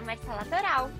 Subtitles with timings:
[0.00, 0.90] a Marcela Doral.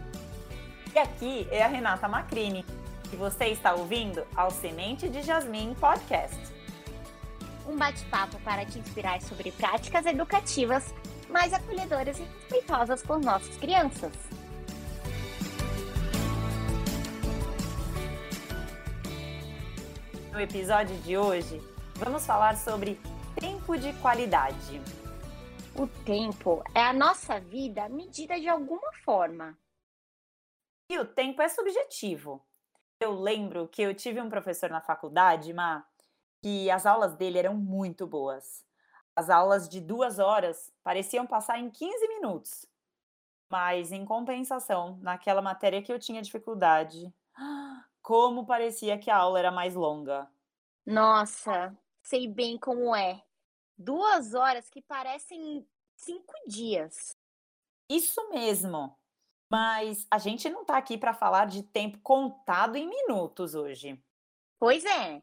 [0.94, 2.64] E aqui é a Renata Macrini.
[3.12, 6.38] E você está ouvindo ao Semente de Jasmim Podcast.
[7.66, 10.94] Um bate-papo para te inspirar sobre práticas educativas
[11.28, 14.12] mais acolhedoras e respeitosas com nossas crianças.
[20.33, 21.61] No episódio de hoje,
[21.95, 23.01] vamos falar sobre
[23.37, 24.80] tempo de qualidade.
[25.75, 29.59] O tempo é a nossa vida medida de alguma forma.
[30.89, 32.45] E o tempo é subjetivo.
[33.01, 35.87] Eu lembro que eu tive um professor na faculdade, Ma,
[36.43, 38.65] que as aulas dele eram muito boas.
[39.15, 42.67] As aulas de duas horas pareciam passar em 15 minutos.
[43.49, 47.12] Mas, em compensação, naquela matéria que eu tinha dificuldade,
[48.03, 50.31] como parecia que a aula era mais longa.
[50.87, 53.23] Nossa, sei bem como é.
[53.77, 57.17] Duas horas que parecem cinco dias.
[57.91, 58.96] Isso mesmo.
[59.50, 64.00] Mas a gente não está aqui para falar de tempo contado em minutos hoje.
[64.60, 65.20] Pois é.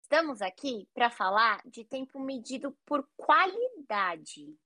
[0.00, 4.56] Estamos aqui para falar de tempo medido por qualidade.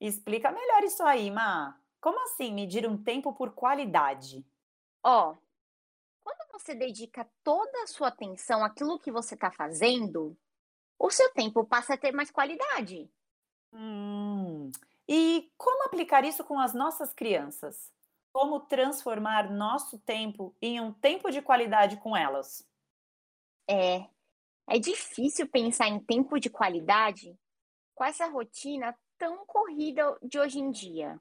[0.00, 1.78] Explica melhor isso aí, Ma.
[2.00, 4.46] Como assim medir um tempo por qualidade?
[5.04, 5.36] Ó,
[6.24, 10.34] quando você dedica toda a sua atenção àquilo que você está fazendo,
[10.98, 13.10] o seu tempo passa a ter mais qualidade.
[13.70, 14.70] Hum,
[15.12, 17.92] e como aplicar isso com as nossas crianças?
[18.32, 22.64] Como transformar nosso tempo em um tempo de qualidade com elas?
[23.68, 24.08] É,
[24.68, 27.36] é difícil pensar em tempo de qualidade
[27.92, 31.20] com essa rotina tão corrida de hoje em dia.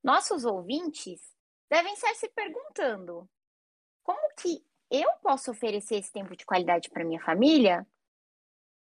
[0.00, 1.20] Nossos ouvintes
[1.68, 3.28] devem estar se perguntando:
[4.04, 7.84] como que eu posso oferecer esse tempo de qualidade para minha família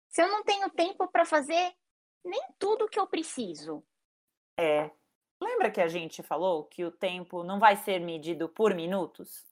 [0.10, 1.74] se eu não tenho tempo para fazer
[2.22, 3.82] nem tudo o que eu preciso?
[4.58, 4.92] É.
[5.42, 9.46] Lembra que a gente falou que o tempo não vai ser medido por minutos?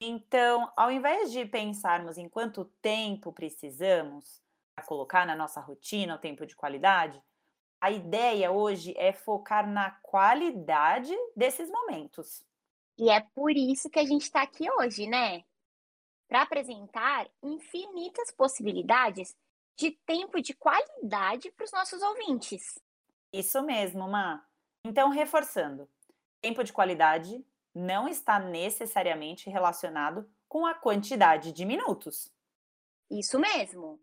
[0.00, 4.42] Então, ao invés de pensarmos em quanto tempo precisamos
[4.74, 7.22] para colocar na nossa rotina o tempo de qualidade,
[7.80, 12.44] a ideia hoje é focar na qualidade desses momentos.
[12.98, 15.44] E é por isso que a gente está aqui hoje, né?
[16.28, 19.36] Para apresentar infinitas possibilidades
[19.76, 22.78] de tempo de qualidade para os nossos ouvintes.
[23.32, 24.44] Isso mesmo, Ma.
[24.84, 25.88] Então, reforçando,
[26.40, 27.44] tempo de qualidade
[27.74, 32.30] não está necessariamente relacionado com a quantidade de minutos.
[33.10, 34.00] Isso mesmo.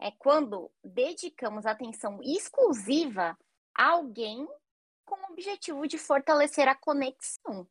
[0.00, 3.38] É quando dedicamos atenção exclusiva
[3.74, 4.48] a alguém
[5.04, 7.68] com o objetivo de fortalecer a conexão.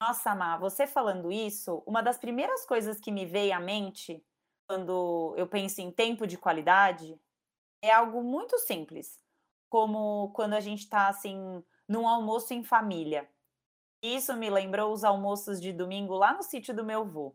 [0.00, 4.24] Nossa, Ma, você falando isso, uma das primeiras coisas que me veio à mente
[4.68, 7.20] quando eu penso em tempo de qualidade
[7.82, 9.20] é algo muito simples,
[9.70, 13.26] como quando a gente está assim num almoço em família.
[14.02, 17.34] Isso me lembrou os almoços de domingo lá no sítio do meu avô.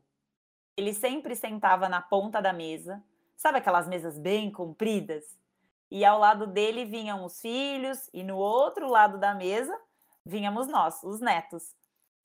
[0.78, 3.02] Ele sempre sentava na ponta da mesa,
[3.38, 5.24] sabe aquelas mesas bem compridas?
[5.90, 9.80] E ao lado dele vinham os filhos, e no outro lado da mesa
[10.26, 11.74] vínhamos nós, os netos.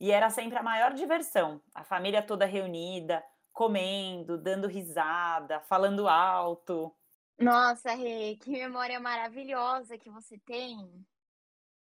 [0.00, 3.22] E era sempre a maior diversão, a família toda reunida,
[3.52, 6.92] comendo, dando risada, falando alto.
[7.40, 11.06] Nossa, Rê, que memória maravilhosa que você tem.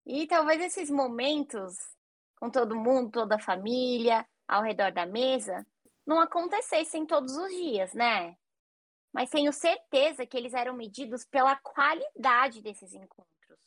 [0.05, 1.75] E talvez esses momentos
[2.37, 5.65] com todo mundo, toda a família, ao redor da mesa,
[6.05, 8.37] não acontecessem todos os dias, né?
[9.11, 13.59] Mas tenho certeza que eles eram medidos pela qualidade desses encontros.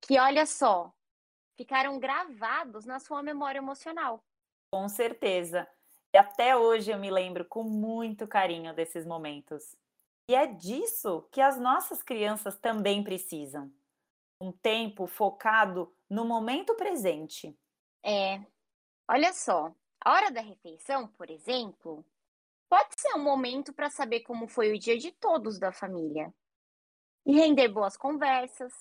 [0.00, 0.92] Que olha só,
[1.56, 4.24] ficaram gravados na sua memória emocional.
[4.72, 5.68] Com certeza.
[6.14, 9.76] E até hoje eu me lembro com muito carinho desses momentos.
[10.28, 13.72] E é disso que as nossas crianças também precisam.
[14.40, 17.58] Um tempo focado no momento presente.
[18.04, 18.40] É.
[19.10, 19.74] Olha só,
[20.04, 22.04] a hora da refeição, por exemplo,
[22.68, 26.32] pode ser um momento para saber como foi o dia de todos da família.
[27.24, 28.72] E render boas conversas.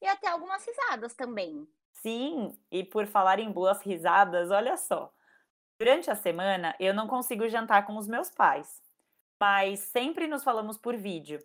[0.00, 1.66] E até algumas risadas também.
[1.94, 5.12] Sim, e por falar em boas risadas, olha só.
[5.78, 8.82] Durante a semana eu não consigo jantar com os meus pais,
[9.40, 11.38] mas sempre nos falamos por vídeo.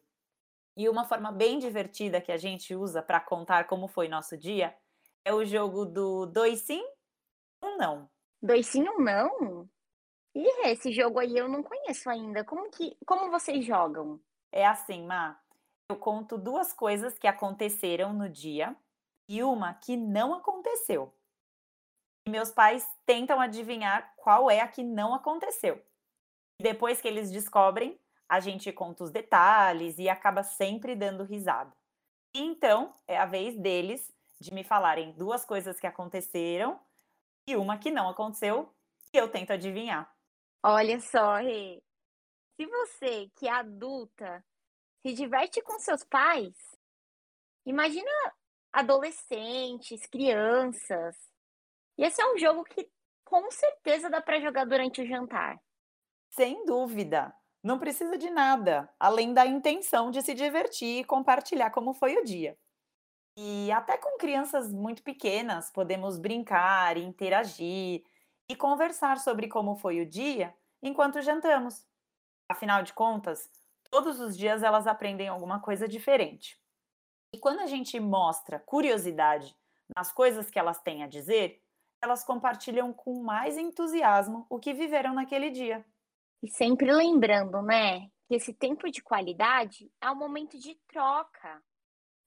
[0.77, 4.75] E uma forma bem divertida que a gente usa para contar como foi nosso dia
[5.23, 6.83] é o jogo do dois sim,
[7.61, 8.09] um não.
[8.41, 9.69] Dois sim, um não?
[10.33, 12.43] Ih, esse jogo aí eu não conheço ainda.
[12.43, 14.19] Como que, como vocês jogam?
[14.51, 15.39] É assim, Ma.
[15.89, 18.75] Eu conto duas coisas que aconteceram no dia
[19.27, 21.13] e uma que não aconteceu.
[22.25, 25.83] E meus pais tentam adivinhar qual é a que não aconteceu.
[26.61, 27.99] Depois que eles descobrem,
[28.29, 31.75] a gente conta os detalhes e acaba sempre dando risada.
[32.33, 36.79] Então é a vez deles de me falarem duas coisas que aconteceram
[37.47, 38.73] e uma que não aconteceu
[39.13, 40.09] e eu tento adivinhar.
[40.63, 41.81] Olha só, Rê.
[42.55, 44.43] Se você, que é adulta,
[45.01, 46.55] se diverte com seus pais,
[47.65, 48.11] imagina
[48.71, 51.17] adolescentes, crianças.
[51.97, 52.89] E esse é um jogo que
[53.25, 55.59] com certeza dá para jogar durante o jantar.
[56.31, 57.33] Sem dúvida.
[57.63, 62.23] Não precisa de nada, além da intenção de se divertir e compartilhar como foi o
[62.23, 62.57] dia.
[63.37, 68.03] E até com crianças muito pequenas, podemos brincar, interagir
[68.49, 71.85] e conversar sobre como foi o dia enquanto jantamos.
[72.49, 73.49] Afinal de contas,
[73.89, 76.59] todos os dias elas aprendem alguma coisa diferente.
[77.33, 79.55] E quando a gente mostra curiosidade
[79.95, 81.61] nas coisas que elas têm a dizer,
[82.01, 85.85] elas compartilham com mais entusiasmo o que viveram naquele dia.
[86.43, 91.61] E sempre lembrando, né, que esse tempo de qualidade é um momento de troca,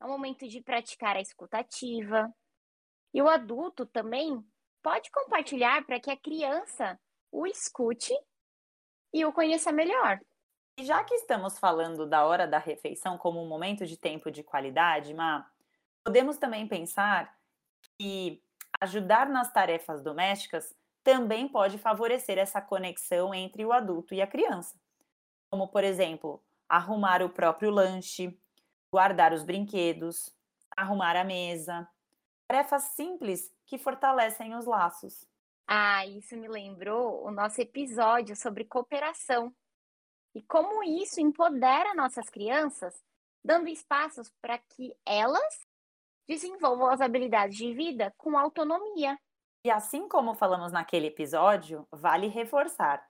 [0.00, 2.32] é um momento de praticar a escutativa.
[3.12, 4.44] E o adulto também
[4.82, 6.98] pode compartilhar para que a criança
[7.32, 8.14] o escute
[9.12, 10.20] e o conheça melhor.
[10.78, 14.42] E já que estamos falando da hora da refeição como um momento de tempo de
[14.42, 15.48] qualidade, Ma,
[16.04, 17.36] podemos também pensar
[17.98, 18.42] que
[18.80, 20.74] ajudar nas tarefas domésticas
[21.04, 24.74] também pode favorecer essa conexão entre o adulto e a criança.
[25.50, 28.36] Como, por exemplo, arrumar o próprio lanche,
[28.90, 30.34] guardar os brinquedos,
[30.74, 31.86] arrumar a mesa.
[32.48, 35.26] Tarefas simples que fortalecem os laços.
[35.66, 39.54] Ah, isso me lembrou o nosso episódio sobre cooperação
[40.34, 43.02] e como isso empodera nossas crianças,
[43.44, 45.66] dando espaços para que elas
[46.26, 49.18] desenvolvam as habilidades de vida com autonomia.
[49.64, 53.08] E assim como falamos naquele episódio, vale reforçar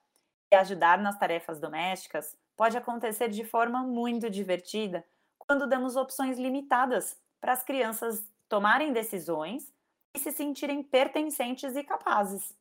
[0.49, 5.05] que ajudar nas tarefas domésticas pode acontecer de forma muito divertida
[5.37, 9.75] quando damos opções limitadas para as crianças tomarem decisões
[10.15, 12.57] e se sentirem pertencentes e capazes.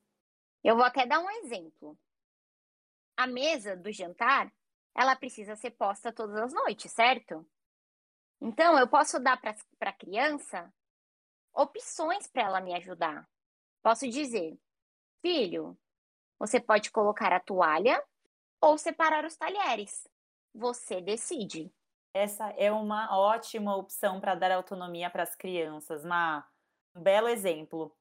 [0.64, 1.96] Eu vou até dar um exemplo.
[3.16, 4.52] A mesa do jantar,
[4.96, 7.46] ela precisa ser posta todas as noites, certo?
[8.42, 10.74] Então, eu posso dar para a criança
[11.54, 13.30] opções para ela me ajudar.
[13.84, 14.58] Posso dizer,
[15.22, 15.78] filho,
[16.40, 18.02] você pode colocar a toalha
[18.62, 20.08] ou separar os talheres.
[20.56, 21.70] Você decide.
[22.14, 26.48] Essa é uma ótima opção para dar autonomia para as crianças, Ma.
[26.96, 27.94] Um belo exemplo.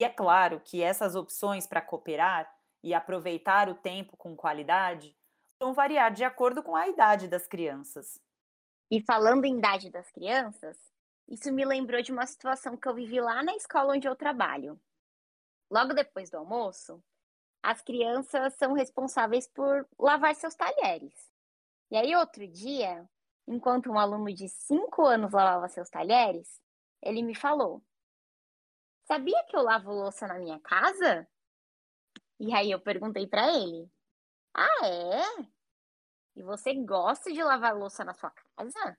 [0.00, 2.48] E é claro que essas opções para cooperar
[2.84, 5.16] e aproveitar o tempo com qualidade
[5.60, 8.22] vão variar de acordo com a idade das crianças.
[8.88, 10.78] E falando em idade das crianças,
[11.26, 14.80] isso me lembrou de uma situação que eu vivi lá na escola onde eu trabalho.
[15.70, 17.02] Logo depois do almoço,
[17.62, 21.30] as crianças são responsáveis por lavar seus talheres.
[21.90, 23.08] E aí, outro dia,
[23.46, 26.60] enquanto um aluno de 5 anos lavava seus talheres,
[27.02, 27.82] ele me falou:
[29.04, 31.28] Sabia que eu lavo louça na minha casa?
[32.38, 33.90] E aí eu perguntei para ele:
[34.54, 35.48] Ah, é?
[36.36, 38.98] E você gosta de lavar louça na sua casa?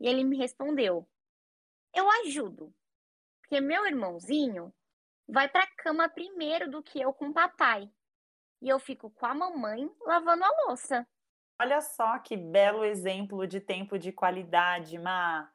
[0.00, 1.08] E ele me respondeu:
[1.94, 2.74] Eu ajudo,
[3.40, 4.74] porque meu irmãozinho
[5.28, 7.90] vai para a cama primeiro do que eu com o papai.
[8.60, 11.06] E eu fico com a mamãe lavando a louça.
[11.60, 15.52] Olha só que belo exemplo de tempo de qualidade, Ma.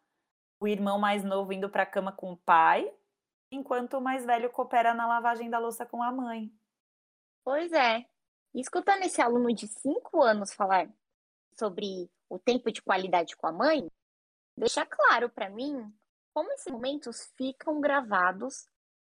[0.59, 2.91] O irmão mais novo indo para a cama com o pai,
[3.51, 6.51] enquanto o mais velho coopera na lavagem da louça com a mãe.
[7.43, 8.05] Pois é.
[8.53, 10.89] escutando esse aluno de 5 anos falar
[11.57, 13.87] sobre o tempo de qualidade com a mãe,
[14.57, 15.93] deixa claro para mim
[16.33, 18.67] como esses momentos ficam gravados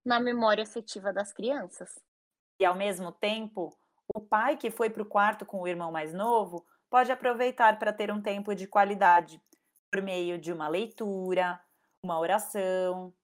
[0.05, 1.91] na memória afetiva das crianças.
[2.61, 3.77] E ao mesmo tempo,
[4.15, 7.93] o pai que foi para o quarto com o irmão mais novo pode aproveitar para
[7.93, 9.41] ter um tempo de qualidade
[9.91, 11.61] por meio de uma leitura,
[12.03, 13.15] uma oração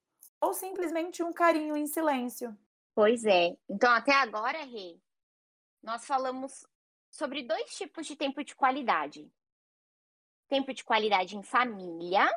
[0.41, 2.57] ou simplesmente um carinho em silêncio.
[2.95, 3.57] Pois é.
[3.69, 5.01] Então, até agora, Rê,
[5.83, 6.67] nós falamos
[7.11, 9.31] sobre dois tipos de tempo de qualidade:
[10.49, 12.29] tempo de qualidade em família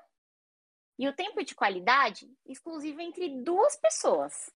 [0.97, 4.51] e o tempo de qualidade exclusivo entre duas pessoas.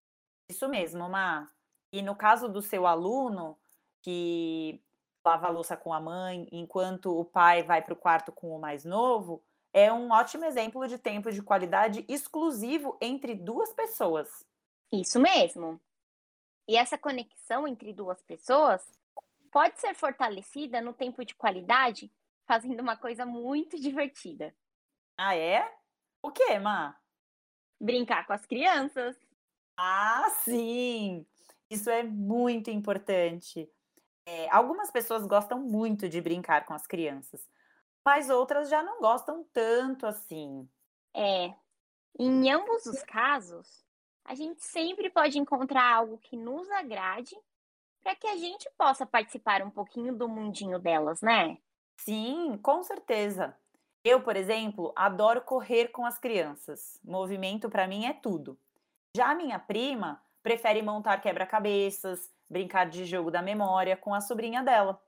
[0.48, 1.48] Isso mesmo, Ma.
[1.92, 3.58] E no caso do seu aluno,
[4.02, 4.82] que
[5.24, 8.60] lava a louça com a mãe, enquanto o pai vai para o quarto com o
[8.60, 14.44] mais novo, é um ótimo exemplo de tempo de qualidade exclusivo entre duas pessoas.
[14.92, 15.80] Isso mesmo.
[16.68, 18.82] E essa conexão entre duas pessoas
[19.50, 22.10] pode ser fortalecida no tempo de qualidade
[22.46, 24.54] fazendo uma coisa muito divertida.
[25.16, 25.70] Ah, é?
[26.22, 27.00] O quê, Má?
[27.78, 29.14] Brincar com as crianças.
[29.76, 31.26] Ah, sim!
[31.70, 33.70] Isso é muito importante.
[34.26, 37.48] É, algumas pessoas gostam muito de brincar com as crianças,
[38.04, 40.68] mas outras já não gostam tanto assim.
[41.14, 41.54] É,
[42.18, 43.84] Em ambos os casos,
[44.24, 47.36] a gente sempre pode encontrar algo que nos agrade
[48.02, 51.58] para que a gente possa participar um pouquinho do mundinho delas, né?
[51.96, 53.56] Sim, com certeza.
[54.04, 56.98] Eu, por exemplo, adoro correr com as crianças.
[57.04, 58.58] Movimento para mim é tudo.
[59.16, 65.00] Já minha prima prefere montar quebra-cabeças, brincar de jogo da memória com a sobrinha dela.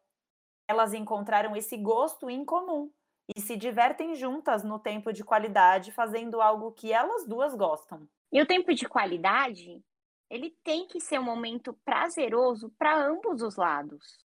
[0.69, 2.89] Elas encontraram esse gosto em comum
[3.35, 8.09] e se divertem juntas no tempo de qualidade fazendo algo que elas duas gostam.
[8.31, 9.83] E o tempo de qualidade,
[10.31, 14.25] ele tem que ser um momento prazeroso para ambos os lados.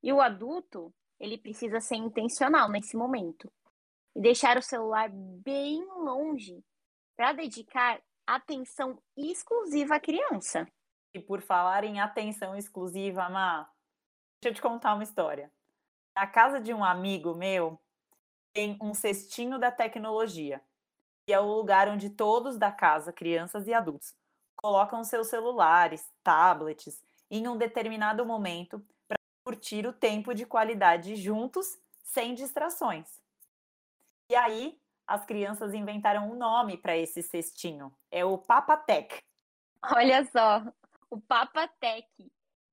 [0.00, 3.50] E o adulto, ele precisa ser intencional nesse momento
[4.14, 6.62] e deixar o celular bem longe
[7.16, 10.66] para dedicar atenção exclusiva à criança.
[11.14, 13.70] E por falar em atenção exclusiva, Má,
[14.40, 15.52] deixa eu te contar uma história.
[16.16, 17.78] Na casa de um amigo meu,
[18.52, 20.62] tem um cestinho da tecnologia,
[21.26, 24.14] que é o lugar onde todos da casa, crianças e adultos,
[24.56, 31.78] colocam seus celulares, tablets, em um determinado momento para curtir o tempo de qualidade juntos,
[32.02, 33.21] sem distrações.
[34.32, 37.94] E aí, as crianças inventaram um nome para esse cestinho.
[38.10, 39.22] É o Papatec.
[39.94, 40.62] Olha só,
[41.10, 42.08] o Papatec.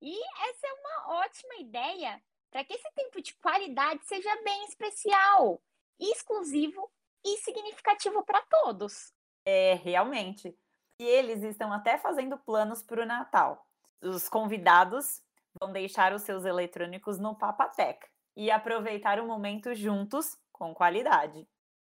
[0.02, 5.62] E essa é uma ótima ideia para que esse tempo de qualidade seja bem especial,
[6.00, 6.90] exclusivo
[7.26, 9.14] e significativo para todos.
[9.46, 10.58] É, realmente.
[10.98, 13.68] E eles estão até fazendo planos para o Natal.
[14.02, 15.22] Os convidados
[15.60, 21.48] vão deixar os seus eletrônicos no Papatec e aproveitar o momento juntos com qualidade.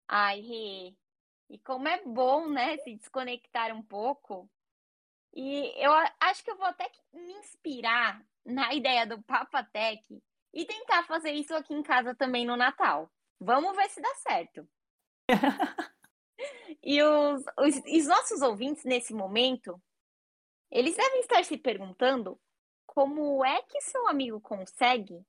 [0.09, 0.95] Ai, Rê,
[1.51, 4.49] e como é bom, né, se desconectar um pouco.
[5.35, 10.23] E eu acho que eu vou até me inspirar na ideia do Papatec
[10.53, 13.13] e tentar fazer isso aqui em casa também no Natal.
[13.41, 14.69] Vamos ver se dá certo.
[16.83, 19.81] e os, os, os nossos ouvintes nesse momento,
[20.71, 22.41] eles devem estar se perguntando
[22.87, 25.25] como é que seu amigo consegue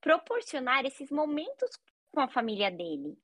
[0.00, 1.70] proporcionar esses momentos
[2.10, 3.18] com a família dele.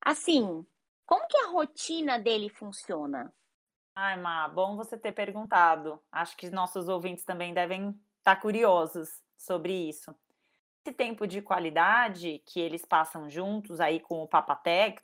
[0.00, 0.66] Assim,
[1.06, 3.32] como que a rotina dele funciona?
[3.94, 6.02] Ai, Má, bom você ter perguntado.
[6.10, 10.14] Acho que nossos ouvintes também devem estar curiosos sobre isso.
[10.84, 15.00] Esse tempo de qualidade que eles passam juntos aí com o Papatec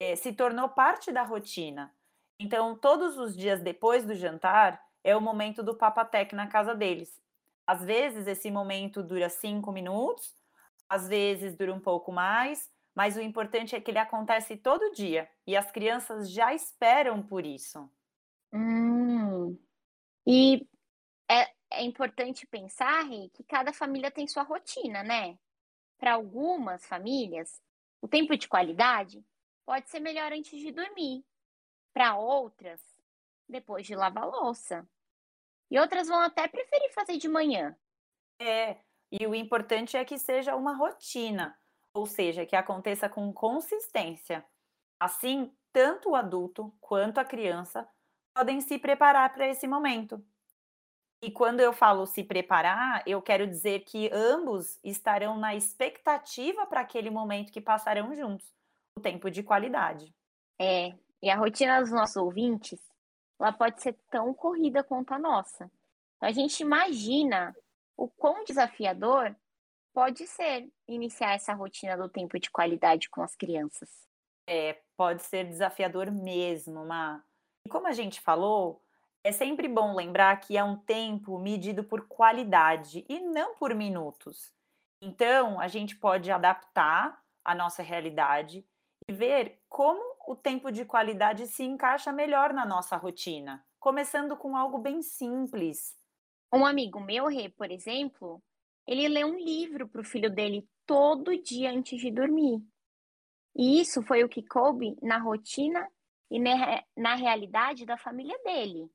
[0.00, 1.94] eh, se tornou parte da rotina.
[2.38, 7.18] Então, todos os dias depois do jantar é o momento do Papatec na casa deles.
[7.66, 10.34] Às vezes, esse momento dura cinco minutos,
[10.88, 15.28] às vezes dura um pouco mais, mas o importante é que ele acontece todo dia
[15.46, 17.90] e as crianças já esperam por isso.
[18.52, 19.58] Hum.
[20.26, 20.66] E
[21.28, 25.38] é, é importante pensar, Rei, que cada família tem sua rotina, né?
[25.98, 27.60] Para algumas famílias,
[28.00, 29.24] o tempo de qualidade
[29.64, 31.24] pode ser melhor antes de dormir.
[31.92, 32.80] Para outras,
[33.48, 34.88] depois de lavar a louça.
[35.70, 37.76] E outras vão até preferir fazer de manhã.
[38.38, 38.76] É,
[39.10, 41.56] e o importante é que seja uma rotina
[41.96, 44.44] ou seja, que aconteça com consistência.
[45.00, 47.88] Assim, tanto o adulto quanto a criança
[48.34, 50.22] podem se preparar para esse momento.
[51.22, 56.82] E quando eu falo se preparar, eu quero dizer que ambos estarão na expectativa para
[56.82, 58.46] aquele momento que passarão juntos,
[58.94, 60.14] o tempo de qualidade.
[60.60, 62.78] É, e a rotina dos nossos ouvintes,
[63.40, 65.70] ela pode ser tão corrida quanto a nossa.
[66.16, 67.56] Então, a gente imagina
[67.96, 69.34] o quão desafiador
[69.92, 73.90] pode ser iniciar essa rotina do tempo de qualidade com as crianças.
[74.46, 77.24] É, pode ser desafiador mesmo, Ma.
[77.66, 78.82] E como a gente falou,
[79.24, 84.52] é sempre bom lembrar que é um tempo medido por qualidade e não por minutos.
[85.02, 88.64] Então, a gente pode adaptar a nossa realidade
[89.08, 94.56] e ver como o tempo de qualidade se encaixa melhor na nossa rotina, começando com
[94.56, 95.96] algo bem simples.
[96.52, 98.42] Um amigo meu, Rê, por exemplo,
[98.86, 102.62] ele lê um livro para o filho dele todo dia antes de dormir.
[103.54, 105.90] E isso foi o que coube na rotina
[106.30, 108.90] e na realidade da família dele.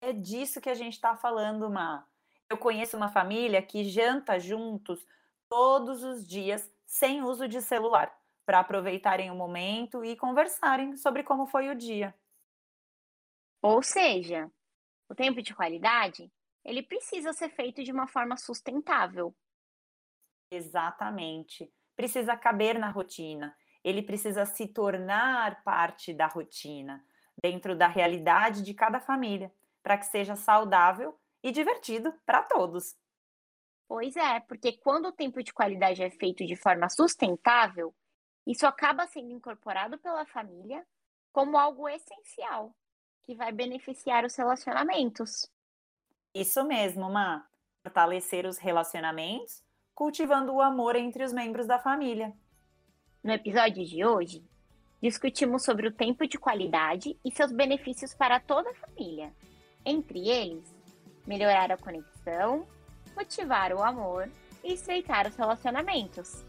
[0.00, 2.06] É disso que a gente está falando, Ma.
[2.50, 5.04] Eu conheço uma família que janta juntos
[5.48, 8.14] todos os dias sem uso de celular,
[8.44, 12.14] para aproveitarem o momento e conversarem sobre como foi o dia.
[13.62, 14.50] Ou seja,
[15.08, 16.30] o tempo de qualidade
[16.64, 19.34] ele precisa ser feito de uma forma sustentável.
[20.50, 21.72] Exatamente.
[21.96, 23.56] Precisa caber na rotina.
[23.82, 27.04] Ele precisa se tornar parte da rotina,
[27.42, 29.52] dentro da realidade de cada família,
[29.82, 32.96] para que seja saudável e divertido para todos.
[33.88, 37.94] Pois é, porque quando o tempo de qualidade é feito de forma sustentável,
[38.46, 40.86] isso acaba sendo incorporado pela família
[41.32, 42.74] como algo essencial
[43.24, 45.51] que vai beneficiar os relacionamentos.
[46.34, 47.44] Isso mesmo, Má.
[47.82, 49.62] Fortalecer os relacionamentos,
[49.94, 52.32] cultivando o amor entre os membros da família.
[53.22, 54.42] No episódio de hoje,
[55.02, 59.30] discutimos sobre o tempo de qualidade e seus benefícios para toda a família.
[59.84, 60.74] Entre eles,
[61.26, 62.66] melhorar a conexão,
[63.14, 64.30] motivar o amor
[64.64, 66.42] e estreitar os relacionamentos.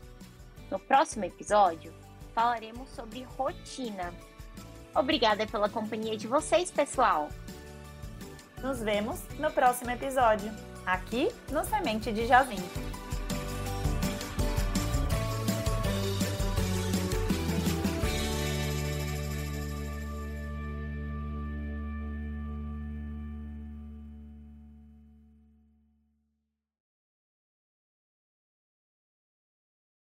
[0.72, 1.94] No próximo episódio,
[2.34, 4.14] falaremos sobre rotina.
[4.96, 7.28] Obrigada pela companhia de vocês, pessoal!
[8.64, 10.50] Nos vemos no próximo episódio,
[10.86, 12.64] aqui no Semente de Javim.